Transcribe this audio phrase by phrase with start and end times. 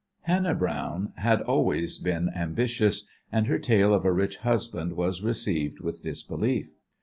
[0.21, 5.79] Hannah Browne had always been ambitious, and her tale of a rich husband was received
[5.79, 6.71] with disbelief.